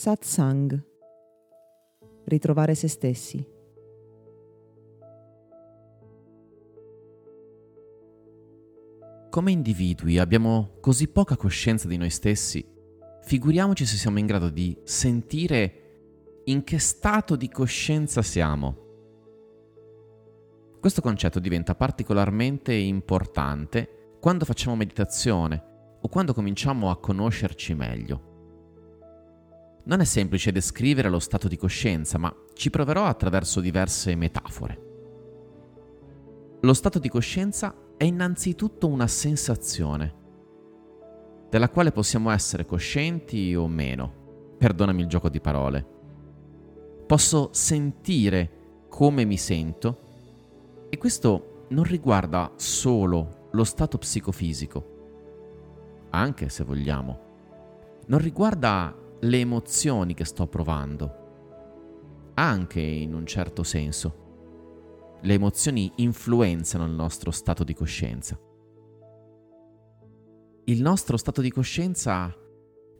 Satsang. 0.00 0.82
Ritrovare 2.24 2.74
se 2.74 2.88
stessi. 2.88 3.46
Come 9.28 9.50
individui 9.50 10.16
abbiamo 10.16 10.78
così 10.80 11.06
poca 11.06 11.36
coscienza 11.36 11.86
di 11.86 11.98
noi 11.98 12.08
stessi, 12.08 12.66
figuriamoci 13.24 13.84
se 13.84 13.96
siamo 13.96 14.18
in 14.18 14.24
grado 14.24 14.48
di 14.48 14.74
sentire 14.84 16.40
in 16.44 16.64
che 16.64 16.78
stato 16.78 17.36
di 17.36 17.50
coscienza 17.50 18.22
siamo. 18.22 18.76
Questo 20.80 21.02
concetto 21.02 21.38
diventa 21.40 21.74
particolarmente 21.74 22.72
importante 22.72 24.14
quando 24.18 24.46
facciamo 24.46 24.76
meditazione 24.76 25.98
o 26.00 26.08
quando 26.08 26.32
cominciamo 26.32 26.88
a 26.88 26.98
conoscerci 26.98 27.74
meglio. 27.74 28.29
Non 29.82 30.00
è 30.00 30.04
semplice 30.04 30.52
descrivere 30.52 31.08
lo 31.08 31.18
stato 31.18 31.48
di 31.48 31.56
coscienza, 31.56 32.18
ma 32.18 32.34
ci 32.52 32.70
proverò 32.70 33.06
attraverso 33.06 33.60
diverse 33.60 34.14
metafore. 34.14 34.88
Lo 36.60 36.74
stato 36.74 36.98
di 36.98 37.08
coscienza 37.08 37.74
è 37.96 38.04
innanzitutto 38.04 38.88
una 38.88 39.06
sensazione, 39.06 40.18
della 41.48 41.70
quale 41.70 41.92
possiamo 41.92 42.30
essere 42.30 42.66
coscienti 42.66 43.54
o 43.54 43.66
meno. 43.66 44.18
Perdonami 44.58 45.00
il 45.00 45.08
gioco 45.08 45.28
di 45.28 45.40
parole. 45.40 45.86
Posso 47.06 47.48
sentire 47.52 48.58
come 48.88 49.24
mi 49.24 49.36
sento 49.36 50.08
e 50.90 50.98
questo 50.98 51.64
non 51.70 51.84
riguarda 51.84 52.52
solo 52.56 53.48
lo 53.52 53.64
stato 53.64 53.98
psicofisico, 53.98 54.98
anche 56.10 56.48
se 56.48 56.62
vogliamo. 56.62 57.28
Non 58.06 58.20
riguarda 58.20 58.94
le 59.20 59.38
emozioni 59.38 60.14
che 60.14 60.24
sto 60.24 60.46
provando, 60.46 62.32
anche 62.34 62.80
in 62.80 63.14
un 63.14 63.26
certo 63.26 63.62
senso 63.62 64.20
le 65.22 65.34
emozioni 65.34 65.92
influenzano 65.96 66.86
il 66.86 66.92
nostro 66.92 67.30
stato 67.30 67.62
di 67.62 67.74
coscienza. 67.74 68.38
Il 70.64 70.80
nostro 70.80 71.16
stato 71.16 71.42
di 71.42 71.50
coscienza 71.50 72.34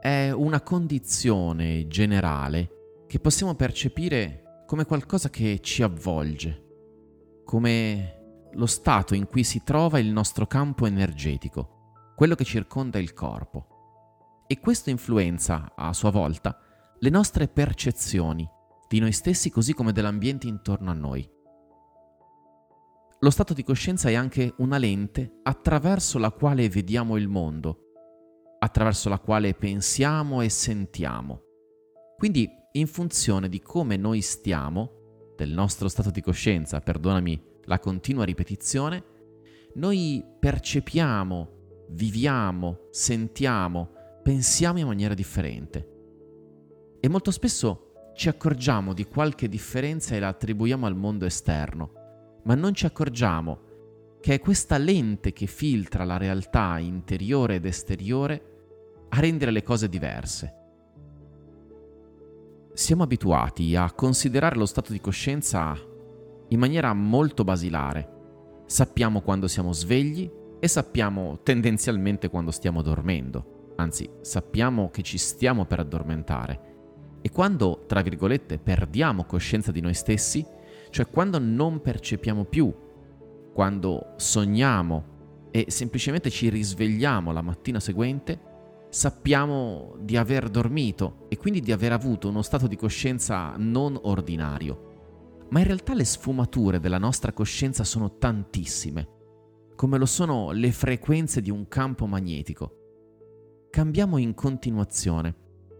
è 0.00 0.30
una 0.30 0.60
condizione 0.60 1.86
generale 1.88 3.04
che 3.08 3.18
possiamo 3.18 3.54
percepire 3.54 4.62
come 4.66 4.84
qualcosa 4.84 5.30
che 5.30 5.58
ci 5.60 5.82
avvolge, 5.82 7.42
come 7.44 8.50
lo 8.52 8.66
stato 8.66 9.14
in 9.14 9.26
cui 9.26 9.42
si 9.42 9.62
trova 9.64 9.98
il 9.98 10.12
nostro 10.12 10.46
campo 10.46 10.86
energetico, 10.86 12.12
quello 12.14 12.36
che 12.36 12.44
circonda 12.44 12.98
il 12.98 13.12
corpo. 13.12 13.73
E 14.46 14.60
questo 14.60 14.90
influenza, 14.90 15.72
a 15.74 15.92
sua 15.92 16.10
volta, 16.10 16.58
le 16.98 17.10
nostre 17.10 17.48
percezioni 17.48 18.46
di 18.88 18.98
noi 18.98 19.12
stessi 19.12 19.50
così 19.50 19.72
come 19.72 19.92
dell'ambiente 19.92 20.46
intorno 20.46 20.90
a 20.90 20.94
noi. 20.94 21.28
Lo 23.20 23.30
stato 23.30 23.54
di 23.54 23.64
coscienza 23.64 24.10
è 24.10 24.14
anche 24.14 24.52
una 24.58 24.76
lente 24.76 25.40
attraverso 25.44 26.18
la 26.18 26.30
quale 26.30 26.68
vediamo 26.68 27.16
il 27.16 27.26
mondo, 27.26 27.78
attraverso 28.58 29.08
la 29.08 29.18
quale 29.18 29.54
pensiamo 29.54 30.42
e 30.42 30.50
sentiamo. 30.50 31.40
Quindi, 32.18 32.48
in 32.72 32.86
funzione 32.86 33.48
di 33.48 33.62
come 33.62 33.96
noi 33.96 34.20
stiamo, 34.20 35.32
del 35.36 35.52
nostro 35.52 35.88
stato 35.88 36.10
di 36.10 36.20
coscienza, 36.20 36.80
perdonami 36.80 37.42
la 37.64 37.78
continua 37.78 38.24
ripetizione, 38.24 39.02
noi 39.76 40.22
percepiamo, 40.38 41.86
viviamo, 41.88 42.88
sentiamo, 42.90 43.93
pensiamo 44.24 44.80
in 44.80 44.88
maniera 44.88 45.14
differente. 45.14 45.88
E 46.98 47.08
molto 47.08 47.30
spesso 47.30 48.10
ci 48.16 48.28
accorgiamo 48.28 48.92
di 48.92 49.04
qualche 49.04 49.48
differenza 49.48 50.16
e 50.16 50.18
la 50.18 50.28
attribuiamo 50.28 50.86
al 50.86 50.96
mondo 50.96 51.26
esterno 51.26 52.02
ma 52.44 52.54
non 52.54 52.74
ci 52.74 52.86
accorgiamo 52.86 53.72
che 54.20 54.34
è 54.34 54.40
questa 54.40 54.78
lente 54.78 55.32
che 55.32 55.46
filtra 55.46 56.04
la 56.04 56.16
realtà 56.16 56.78
interiore 56.78 57.56
ed 57.56 57.66
esteriore 57.66 58.52
a 59.10 59.20
rendere 59.20 59.50
le 59.50 59.62
cose 59.62 59.88
diverse. 59.88 60.54
Siamo 62.72 63.02
abituati 63.02 63.76
a 63.76 63.92
considerare 63.92 64.56
lo 64.56 64.66
stato 64.66 64.92
di 64.92 65.00
coscienza 65.00 65.76
in 66.48 66.58
maniera 66.58 66.92
molto 66.94 67.44
basilare. 67.44 68.12
Sappiamo 68.66 69.20
quando 69.20 69.46
siamo 69.46 69.72
svegli 69.72 70.30
e 70.58 70.68
sappiamo 70.68 71.40
tendenzialmente 71.42 72.30
quando 72.30 72.50
stiamo 72.50 72.80
dormendo, 72.80 73.53
anzi 73.76 74.08
sappiamo 74.20 74.90
che 74.90 75.02
ci 75.02 75.18
stiamo 75.18 75.64
per 75.64 75.80
addormentare. 75.80 76.72
E 77.20 77.30
quando, 77.30 77.84
tra 77.86 78.02
virgolette, 78.02 78.58
perdiamo 78.58 79.24
coscienza 79.24 79.72
di 79.72 79.80
noi 79.80 79.94
stessi, 79.94 80.44
cioè 80.90 81.08
quando 81.08 81.38
non 81.38 81.80
percepiamo 81.80 82.44
più, 82.44 82.72
quando 83.52 84.12
sogniamo 84.16 85.12
e 85.50 85.66
semplicemente 85.68 86.30
ci 86.30 86.48
risvegliamo 86.48 87.32
la 87.32 87.40
mattina 87.40 87.80
seguente, 87.80 88.52
sappiamo 88.90 89.94
di 90.00 90.16
aver 90.16 90.48
dormito 90.50 91.26
e 91.28 91.36
quindi 91.36 91.60
di 91.60 91.72
aver 91.72 91.92
avuto 91.92 92.28
uno 92.28 92.42
stato 92.42 92.66
di 92.66 92.76
coscienza 92.76 93.54
non 93.56 93.98
ordinario. 94.02 95.46
Ma 95.50 95.60
in 95.60 95.66
realtà 95.66 95.94
le 95.94 96.04
sfumature 96.04 96.78
della 96.78 96.98
nostra 96.98 97.32
coscienza 97.32 97.84
sono 97.84 98.18
tantissime, 98.18 99.08
come 99.76 99.98
lo 99.98 100.06
sono 100.06 100.50
le 100.52 100.72
frequenze 100.72 101.40
di 101.40 101.50
un 101.50 101.66
campo 101.68 102.06
magnetico. 102.06 102.83
Cambiamo 103.74 104.18
in 104.18 104.34
continuazione 104.34 105.34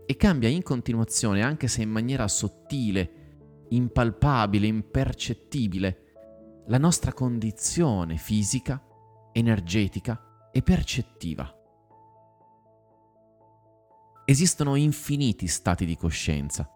e 0.04 0.16
cambia 0.16 0.48
in 0.48 0.64
continuazione 0.64 1.42
anche 1.42 1.68
se 1.68 1.82
in 1.82 1.90
maniera 1.90 2.26
sottile 2.26 3.66
impalpabile, 3.68 4.66
impercettibile, 4.66 6.64
la 6.66 6.78
nostra 6.78 7.12
condizione 7.12 8.16
fisica, 8.16 8.84
energetica 9.30 10.50
e 10.50 10.60
percettiva. 10.62 11.48
Esistono 14.24 14.74
infiniti 14.74 15.46
stati 15.46 15.86
di 15.86 15.96
coscienza. 15.96 16.68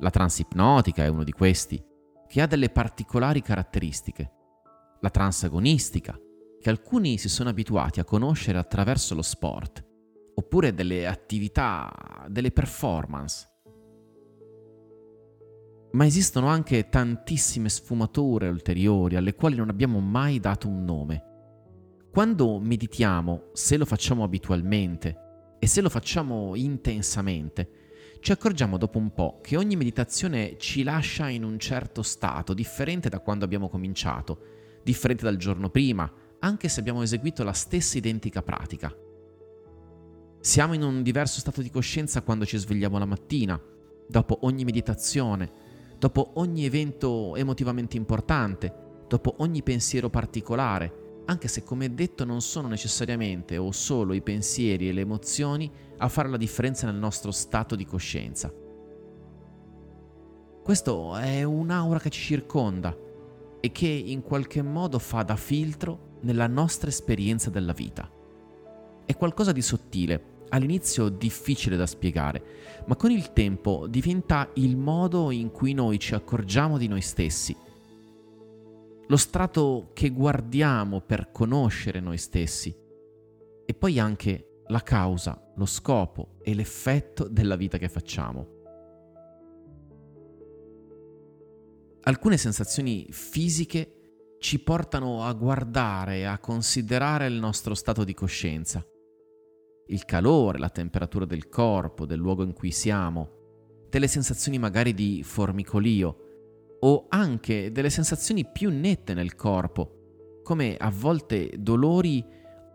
La 0.00 0.10
transipnotica 0.10 1.04
è 1.04 1.08
uno 1.08 1.24
di 1.24 1.32
questi, 1.32 1.82
che 2.28 2.42
ha 2.42 2.46
delle 2.46 2.68
particolari 2.68 3.40
caratteristiche. 3.40 4.30
La 5.00 5.08
transagonistica, 5.08 6.14
che 6.60 6.68
alcuni 6.68 7.16
si 7.16 7.30
sono 7.30 7.48
abituati 7.48 7.98
a 7.98 8.04
conoscere 8.04 8.58
attraverso 8.58 9.14
lo 9.14 9.22
sport, 9.22 9.92
oppure 10.34 10.74
delle 10.74 11.06
attività, 11.06 12.26
delle 12.28 12.50
performance 12.50 13.52
ma 15.94 16.06
esistono 16.06 16.48
anche 16.48 16.88
tantissime 16.88 17.68
sfumature 17.68 18.48
ulteriori 18.48 19.16
alle 19.16 19.34
quali 19.34 19.56
non 19.56 19.68
abbiamo 19.68 20.00
mai 20.00 20.40
dato 20.40 20.68
un 20.68 20.84
nome. 20.84 21.22
Quando 22.10 22.58
meditiamo, 22.58 23.50
se 23.52 23.76
lo 23.76 23.84
facciamo 23.84 24.24
abitualmente 24.24 25.56
e 25.58 25.66
se 25.66 25.80
lo 25.80 25.88
facciamo 25.88 26.54
intensamente, 26.56 27.82
ci 28.20 28.32
accorgiamo 28.32 28.76
dopo 28.76 28.98
un 28.98 29.12
po' 29.12 29.38
che 29.40 29.56
ogni 29.56 29.76
meditazione 29.76 30.56
ci 30.58 30.82
lascia 30.82 31.28
in 31.28 31.44
un 31.44 31.58
certo 31.58 32.02
stato, 32.02 32.54
differente 32.54 33.08
da 33.08 33.20
quando 33.20 33.44
abbiamo 33.44 33.68
cominciato, 33.68 34.80
differente 34.82 35.24
dal 35.24 35.36
giorno 35.36 35.70
prima, 35.70 36.10
anche 36.40 36.68
se 36.68 36.80
abbiamo 36.80 37.02
eseguito 37.02 37.44
la 37.44 37.52
stessa 37.52 37.98
identica 37.98 38.42
pratica. 38.42 38.92
Siamo 40.44 40.74
in 40.74 40.82
un 40.82 41.02
diverso 41.02 41.40
stato 41.40 41.62
di 41.62 41.70
coscienza 41.70 42.20
quando 42.20 42.44
ci 42.44 42.58
svegliamo 42.58 42.98
la 42.98 43.06
mattina, 43.06 43.58
dopo 44.06 44.40
ogni 44.42 44.64
meditazione, 44.64 45.50
dopo 45.98 46.32
ogni 46.34 46.66
evento 46.66 47.34
emotivamente 47.34 47.96
importante, 47.96 49.04
dopo 49.08 49.36
ogni 49.38 49.62
pensiero 49.62 50.10
particolare, 50.10 51.22
anche 51.24 51.48
se 51.48 51.62
come 51.62 51.94
detto 51.94 52.26
non 52.26 52.42
sono 52.42 52.68
necessariamente 52.68 53.56
o 53.56 53.72
solo 53.72 54.12
i 54.12 54.20
pensieri 54.20 54.86
e 54.86 54.92
le 54.92 55.00
emozioni 55.00 55.72
a 55.96 56.08
fare 56.08 56.28
la 56.28 56.36
differenza 56.36 56.84
nel 56.84 56.96
nostro 56.96 57.30
stato 57.30 57.74
di 57.74 57.86
coscienza. 57.86 58.52
Questo 60.62 61.16
è 61.16 61.42
un'aura 61.42 61.98
che 61.98 62.10
ci 62.10 62.20
circonda 62.20 62.94
e 63.60 63.72
che 63.72 63.88
in 63.88 64.20
qualche 64.20 64.60
modo 64.60 64.98
fa 64.98 65.22
da 65.22 65.36
filtro 65.36 66.18
nella 66.20 66.48
nostra 66.48 66.90
esperienza 66.90 67.48
della 67.48 67.72
vita. 67.72 68.10
È 69.06 69.14
qualcosa 69.16 69.52
di 69.52 69.60
sottile, 69.60 70.32
all'inizio 70.54 71.08
difficile 71.08 71.76
da 71.76 71.86
spiegare, 71.86 72.42
ma 72.86 72.94
con 72.96 73.10
il 73.10 73.32
tempo 73.32 73.86
diventa 73.88 74.48
il 74.54 74.76
modo 74.76 75.30
in 75.32 75.50
cui 75.50 75.74
noi 75.74 75.98
ci 75.98 76.14
accorgiamo 76.14 76.78
di 76.78 76.86
noi 76.86 77.00
stessi. 77.00 77.56
Lo 79.06 79.16
strato 79.16 79.90
che 79.92 80.10
guardiamo 80.10 81.00
per 81.00 81.30
conoscere 81.30 82.00
noi 82.00 82.18
stessi 82.18 82.74
e 83.66 83.74
poi 83.74 83.98
anche 83.98 84.62
la 84.68 84.80
causa, 84.80 85.52
lo 85.56 85.66
scopo 85.66 86.36
e 86.42 86.54
l'effetto 86.54 87.28
della 87.28 87.56
vita 87.56 87.76
che 87.76 87.88
facciamo. 87.88 88.52
Alcune 92.06 92.36
sensazioni 92.36 93.08
fisiche 93.10 94.36
ci 94.38 94.60
portano 94.60 95.24
a 95.24 95.32
guardare 95.32 96.26
a 96.26 96.38
considerare 96.38 97.26
il 97.26 97.34
nostro 97.34 97.74
stato 97.74 98.04
di 98.04 98.14
coscienza 98.14 98.86
il 99.88 100.04
calore, 100.04 100.58
la 100.58 100.70
temperatura 100.70 101.24
del 101.24 101.48
corpo, 101.48 102.06
del 102.06 102.18
luogo 102.18 102.42
in 102.42 102.52
cui 102.52 102.70
siamo, 102.70 103.30
delle 103.88 104.08
sensazioni 104.08 104.58
magari 104.58 104.94
di 104.94 105.22
formicolio 105.22 106.16
o 106.80 107.06
anche 107.08 107.70
delle 107.72 107.90
sensazioni 107.90 108.46
più 108.50 108.70
nette 108.70 109.14
nel 109.14 109.34
corpo, 109.34 110.40
come 110.42 110.76
a 110.76 110.90
volte 110.90 111.52
dolori 111.58 112.24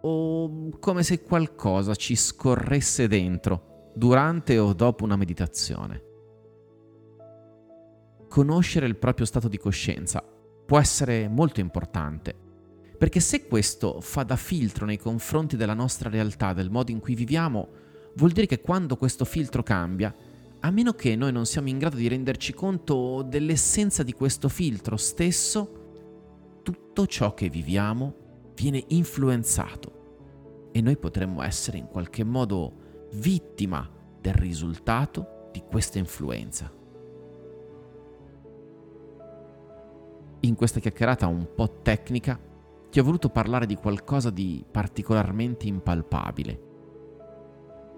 o 0.01 0.69
come 0.79 1.03
se 1.03 1.21
qualcosa 1.21 1.93
ci 1.95 2.15
scorresse 2.15 3.07
dentro 3.07 3.91
durante 3.95 4.57
o 4.57 4.73
dopo 4.73 5.03
una 5.03 5.17
meditazione. 5.17 6.03
Conoscere 8.27 8.85
il 8.85 8.95
proprio 8.95 9.25
stato 9.25 9.47
di 9.47 9.57
coscienza 9.57 10.23
può 10.65 10.79
essere 10.79 11.27
molto 11.27 11.59
importante, 11.59 12.35
perché 12.99 13.21
se 13.21 13.47
questo 13.47 14.01
fa 14.01 14.23
da 14.23 14.35
filtro 14.35 14.85
nei 14.85 14.97
confronti 14.97 15.55
della 15.55 15.73
nostra 15.73 16.09
realtà, 16.09 16.51
del 16.51 16.69
modo 16.69 16.91
in 16.91 16.99
cui 16.99 17.15
viviamo, 17.15 17.69
vuol 18.15 18.31
dire 18.31 18.45
che 18.45 18.59
quando 18.59 18.97
questo 18.97 19.23
filtro 19.23 19.63
cambia, 19.63 20.13
a 20.59 20.69
meno 20.69 20.91
che 20.91 21.15
noi 21.15 21.31
non 21.31 21.45
siamo 21.45 21.69
in 21.69 21.77
grado 21.77 21.95
di 21.95 22.09
renderci 22.09 22.53
conto 22.53 23.21
dell'essenza 23.21 24.03
di 24.03 24.11
questo 24.11 24.49
filtro 24.49 24.97
stesso, 24.97 26.59
tutto 26.61 27.07
ciò 27.07 27.33
che 27.33 27.47
viviamo 27.47 28.51
viene 28.53 28.83
influenzato 28.89 30.67
e 30.73 30.81
noi 30.81 30.97
potremmo 30.97 31.41
essere 31.41 31.77
in 31.77 31.87
qualche 31.87 32.25
modo 32.25 33.07
vittima 33.13 33.89
del 34.19 34.33
risultato 34.33 35.47
di 35.53 35.63
questa 35.65 35.99
influenza. 35.99 36.69
In 40.41 40.55
questa 40.55 40.81
chiacchierata 40.81 41.27
un 41.27 41.47
po' 41.55 41.79
tecnica 41.81 42.47
ti 42.89 42.99
ho 42.99 43.03
voluto 43.03 43.29
parlare 43.29 43.65
di 43.65 43.75
qualcosa 43.75 44.29
di 44.29 44.65
particolarmente 44.69 45.67
impalpabile 45.67 46.67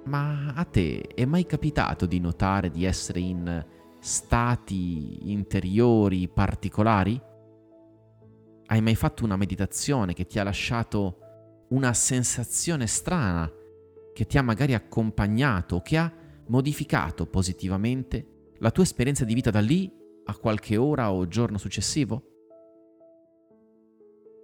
ma 0.05 0.53
a 0.55 0.63
te 0.63 1.01
è 1.13 1.25
mai 1.25 1.45
capitato 1.45 2.05
di 2.05 2.19
notare 2.19 2.69
di 2.71 2.85
essere 2.85 3.19
in 3.19 3.65
stati 3.99 5.31
interiori 5.31 6.27
particolari? 6.27 7.21
Hai 8.65 8.81
mai 8.81 8.95
fatto 8.95 9.23
una 9.23 9.35
meditazione 9.35 10.13
che 10.13 10.25
ti 10.25 10.39
ha 10.39 10.43
lasciato 10.43 11.17
una 11.69 11.93
sensazione 11.93 12.87
strana, 12.87 13.49
che 14.13 14.25
ti 14.25 14.37
ha 14.37 14.41
magari 14.41 14.73
accompagnato, 14.73 15.81
che 15.81 15.97
ha 15.97 16.11
modificato 16.47 17.27
positivamente 17.27 18.53
la 18.57 18.71
tua 18.71 18.83
esperienza 18.83 19.23
di 19.23 19.33
vita 19.33 19.51
da 19.51 19.59
lì 19.59 19.91
a 20.25 20.35
qualche 20.35 20.77
ora 20.77 21.11
o 21.11 21.27
giorno 21.27 21.57
successivo? 21.57 22.30